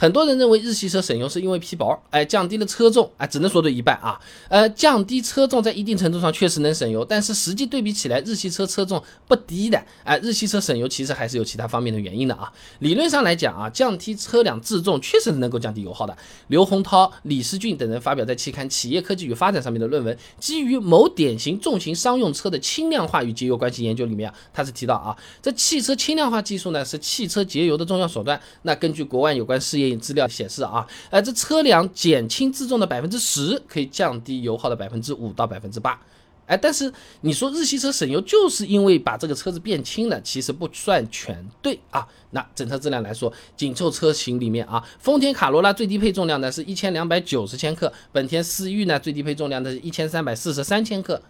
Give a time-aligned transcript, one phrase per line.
[0.00, 4.16] 很多人认为日系车省油是因为皮薄，哎，降低了车重，哎，只能说对一半啊。
[4.48, 12.52] 呃，降低车重在一定程度上确实能省油，但是实际对比起来，日系车车重不低的，哎，日系车省油其实还是有其他方面的原因的啊。
[12.78, 16.16] 理论上来讲啊，降低车辆自重确实能够降低油耗的。
[16.46, 28.40] 刘洪涛、李世俊等人发表在期刊《企业科技与发展》上面的论文，基于某典型重型商用车的轻量化与节油关系研究里面啊，他是提到啊，这汽车轻量化技术呢是汽车节油的重要手段。
[28.62, 36.00] 那根据国外有关试验资料显示啊，呃，这车辆减轻自重的百分之十，可以降低油耗的百分之五到百分之八。
[36.46, 42.08] 哎，但是你说日系车省油，就是因为把这个车子变轻了，其实不算全对啊。
[42.30, 51.20] 那整车质量来说，紧凑车型里面啊，丰田卡罗拉最低配重量呢是一千两百九十千克，本田思域呢最低配重量的是一千三百四十三千克，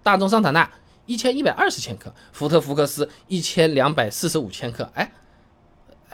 [0.00, 0.70] 大众桑塔纳
[1.06, 4.88] 一千一百二十千克，福特福克斯一千两百四十五千克。
[4.94, 5.12] 哎。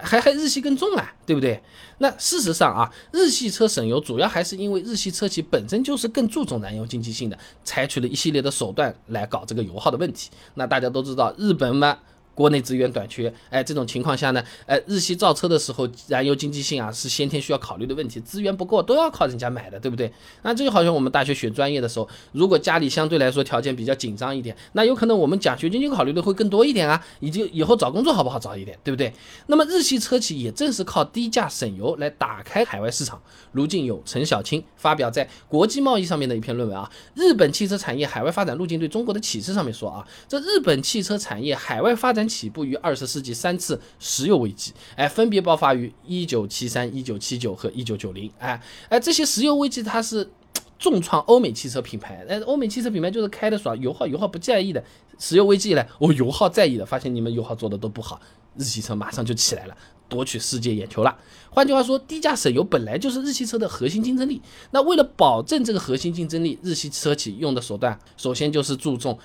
[0.02, 1.60] 还还日系更重啊，对不对？
[1.98, 10.30] 那事实上啊，日系车省油主要还是因为日系车企本身就是更注重燃油经济性的，采取了一系列的手段来搞这个油耗的问题。
[10.54, 11.98] 那大家都知道，日本嘛。
[12.38, 20.12] 国内资源短缺，哎，这种情况下呢，哎，日系造车的时候，燃油经济性啊是先天需要考虑的问题，资源不够都要靠人家买的，对不对？
[20.42, 29.12] 那这就好像我们大学选专业的时候，如果家里相对来说条件比较紧张一点，那有可能我们奖学金就考虑的会更多一点啊，以及以后找工作好不好找一点，对不对？
[29.48, 33.20] 那么日系车企也正是靠低价省油来打开海外市场。
[33.50, 42.27] 如今有、陈小青发表在国际贸易上面的一篇论文啊，日本汽车产业海外发展路径对中国的启示上面说啊，这日本汽车产业海外发展。
[42.28, 50.30] 起步于二十世纪三次石油危机，哎，分别爆发于一九七三、一九七九和一九九零，哎哎，这些石油危机它是
[50.78, 54.84] 重创欧美汽车品牌，哎，欧美汽车品牌就是开的爽，油耗油耗不在意的，
[55.18, 58.20] 石油危机来，我油耗在意的，发现你们油耗做的都不好，
[58.56, 59.76] 日系车马上就起来了，
[60.08, 61.16] 夺取世界眼球了。
[61.50, 64.40] 换句话说，低价省油本来就是日系车的核心竞争力。
[64.70, 69.18] 那为了保证这个核心竞争力，日系车企用的手段，首先就是注重。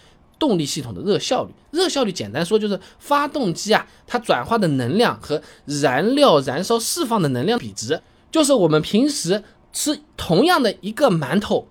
[0.43, 11.69] 动力系统的热效率，热效率简单说就是发动机啊，它转化的能量和燃料燃烧释放的能量比值，就是我们平时吃同样的一个馒头，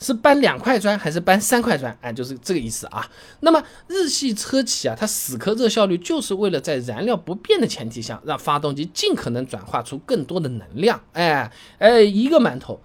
[0.00, 3.06] 是搬两块砖还是搬三块砖，哎，就是这个意思啊。
[3.40, 10.98] 那么日系车企啊，它死磕热效率，就是为了在燃料不变的前提下，让发动机尽可能转化出更多的能量。
[11.12, 12.80] 哎哎，一个馒头。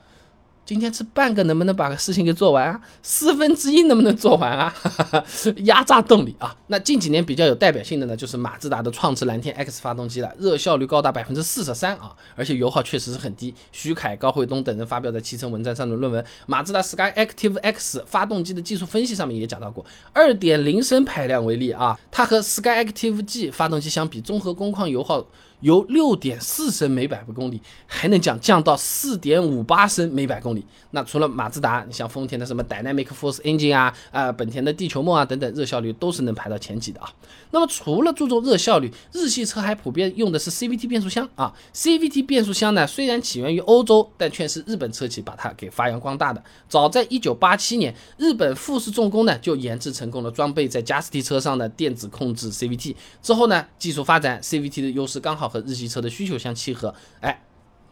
[0.65, 2.79] 今天吃半个能不能把事情给做完啊？
[3.01, 4.73] 四分之一能不能做完啊？
[5.65, 6.55] 压榨动力啊！
[6.67, 13.53] 那近几年比较有代表性的呢，就是马自达的创驰蓝天 X 发动机了，热效率高达百分之四十三啊，而且油耗确实是很低。
[13.73, 25.25] 徐凯、高慧东等人发表在汽车文章上的论文《马自达 Sky Active X 发动机的技术分析》上面也讲到过，二点零升排量为例啊，它和 Sky Active G 发动机相比，综合工况油耗。
[25.63, 30.65] 由六点四升每百公里还能降降到四点五八升每百公里。
[30.91, 37.09] 那除了马自达，你像丰田的什么 Dynamic Force Engine 啊啊，本田的地球梦啊等等，热效率都是能排到前几的啊。
[37.51, 41.53] 那么除了注重热效率，日系车还普遍用的是 CVT 变速箱啊。
[41.73, 46.43] CVT 变速箱呢，虽然起源于欧洲，但却是日本车企把它给发扬光大的。
[46.67, 52.93] 早在一九八七年，日本富士重工呢就研制成功了装备在加斯蒂车上的电子控制 CVT。
[53.21, 55.52] 之后呢，技术发展，CVT 的优势刚好。
[55.53, 57.43] 和日系车的需求相契合，哎，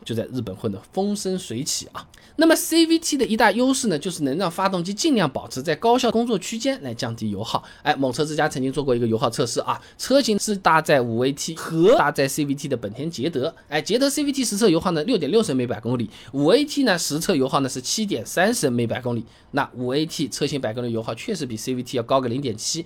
[0.03, 2.07] 就在日本混得风生水起啊。
[2.37, 7.63] 那么 CVT 的一大优势呢，就是能让发动机尽量保持在高效工作区间来降低油耗。
[7.83, 13.53] 哎，某车之家曾经做过一个油耗测试啊，车型是搭载 5AT 和搭载 CVT 的本田捷德。
[13.69, 19.23] 哎，捷德 CVT 实测油耗呢六点六升每百公里，5AT 呢实测油耗呢是七点三升每百公里。
[19.51, 22.83] 那 5AT 车型百公里油耗确实比 CVT 要高个零点七。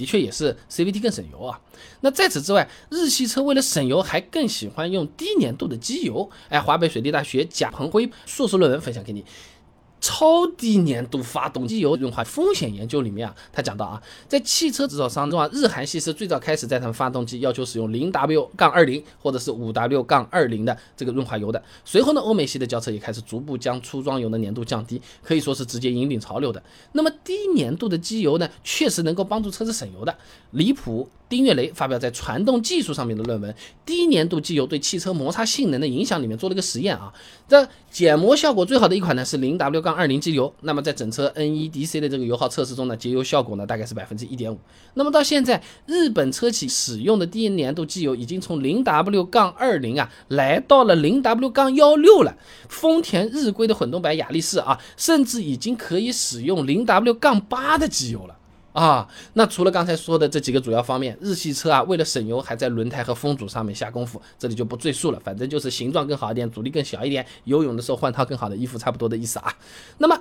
[0.00, 1.60] 的确也是 CVT 更省油啊。
[2.00, 6.30] 那在此之外，日系车为了省油，还更喜欢用低粘度的机油。
[6.48, 9.22] 哎，华北水利大学贾鹏辉硕士论文分享给你。
[10.00, 21.62] 超低粘度发动机油润滑风险研究里面啊，他讲到啊，在汽车制造商中啊，日韩系是最早开始在他们发动机要求使用零 W 杠二零或者是五 W 杠二零的这个润滑油的。
[21.84, 26.62] 随后呢，欧美系的轿车也开始逐步将粗装油的粘度降低，可以说是直接引领潮流的。
[26.92, 30.16] 那么低粘度的机油呢，确实能够帮助车子省油的。
[30.52, 31.08] 离谱。
[31.30, 33.50] 丁月雷发表在传动技术上面的论文
[33.86, 37.12] 《低粘度机油对汽车摩擦性能的影响》里面做了一个实验啊，
[37.48, 44.58] 这减磨效果最好的一款呢是零 W 杠二零机油，那么在整车 NEDC 的这个油耗测试中呢，节油效果呢大概是百分之一点五。
[44.94, 52.36] 那么到现在，日本车企使用的低粘度机油已经从零 W 杠二零啊来到了零 W 杠幺六了。
[52.68, 58.36] 丰田日规的混动版雅力士啊，甚至已经可以使用零 W 杠八的机油了。
[58.72, 59.08] 啊。
[59.34, 65.20] 那除了刚才说的这几个主要方面，日系车啊，为了省油，还在轮胎和风阻上面下功夫，这里就不赘述了。
[65.20, 69.54] 反正就是形状更好一点，阻力更小一点，游泳的时候换套更好的衣服，差不多的意思啊。
[69.98, 70.20] 那么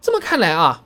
[0.00, 0.84] 这么看来啊，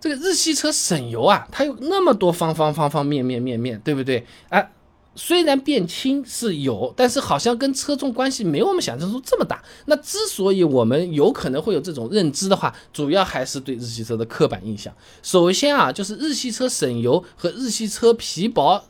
[0.00, 4.26] 这个日系车省油啊，它有那么多方方方方面面面面，对不对？
[4.48, 4.68] 啊。
[5.16, 9.62] 虽然变轻是有，但是好像跟车重关系没有我们想象中这么大。
[9.86, 14.94] 那之所以我们有可能会有这种认知的话，主要还是对日系车的刻板印象。
[15.22, 18.84] 首先啊，就是日系车省油和日系车皮薄、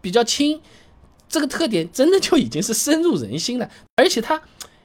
[0.00, 0.60] 比较轻，
[1.28, 4.42] 这个特点真的就已经是深入人心了，而且它。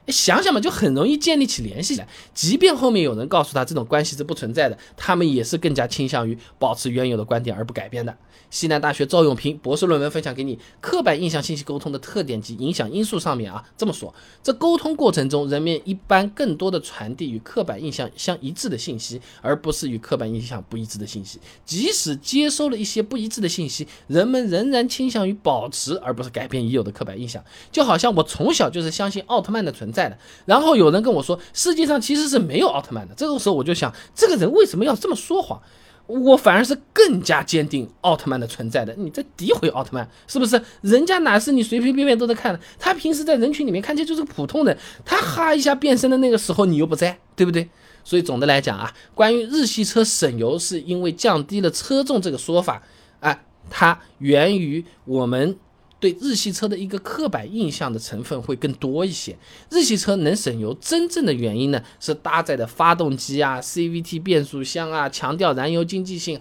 [0.08, 2.08] 想想嘛，就很容易建立起联系来。
[2.34, 8.16] 即便后面有人告诉他这种关系是不存在的，他们也是更加倾向于保持原有的观点而不改变的。
[8.52, 14.14] 西南大学赵永平博士论文分享给你，刻板印象信息沟通的特点及影响因素上面啊，这么说：
[14.44, 21.40] 这沟通过程中，人们一般更多的传递与刻板印象相一致的信息，而不是与刻板印象不一致的信息。
[21.66, 27.44] 即使接收了一些不一致的信息，人们仍然倾向于保持而不是改变已有的刻板印象。
[27.72, 29.92] 就好像我从小就是相信奥特曼的存。
[29.95, 35.62] 在在的，然后有人跟我说世界上其实是没有奥特曼的，这个时候我就想，这个人为什么要这么说谎？
[36.08, 38.94] 我反而是更加坚定奥特曼的存在的。
[38.96, 40.62] 你在诋毁奥特曼是不是？
[40.82, 42.60] 人家哪是你随随便便都在看的？
[42.78, 47.68] 他平时在人群里面看起来就是个普通人，他哈一下变身的那个时候你又不在，对不对？
[48.04, 52.84] 所以总的来讲啊，关于日系车省油是因为降低了车重这个说法
[53.20, 53.40] 啊，
[53.72, 55.58] 它源于我们。
[56.00, 59.36] 对日系车的一个刻板印象的成分会更多一些。
[59.70, 66.40] 日系车能省油，真正的原因呢是搭载的发动机啊、CVT 变速箱啊、强调燃油经济性、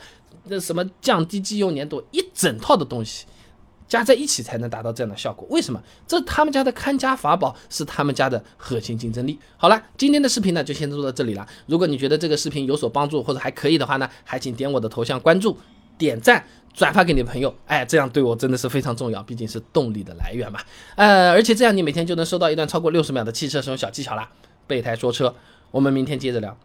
[0.49, 3.27] 那什么降低机油粘度，一整套的东西
[3.87, 5.47] 加在一起才能达到这样的效果。
[5.51, 5.81] 为什么？
[6.07, 9.39] 这他们家的看家法宝，是他们家的核心竞争力。
[9.57, 11.47] 好了，今天的视频呢就先做到这里了。
[11.67, 15.57] 如果你觉得这个视频有所帮助或者还可以的话呢，还请点我的头像关注、
[15.99, 16.45] 点赞。
[16.77, 20.59] 转发给你的朋友，哎，这样对我真的是非常重要，毕竟是动力的来源嘛。
[20.97, 24.29] 呃，而且这样你每天就能收到一段超过六十秒的汽车使用小技巧啦。
[24.67, 25.33] 备胎说车，
[25.71, 26.59] 我们明天接着聊。